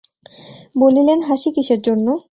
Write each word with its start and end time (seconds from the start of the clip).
বলিলেন, 0.75 1.19
হাসি 1.27 1.49
কিসের 1.55 1.79
জন্য! 1.81 2.07